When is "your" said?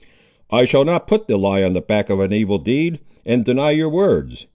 3.69-3.89